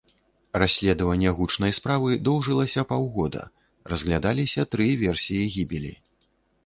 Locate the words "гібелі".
5.59-5.93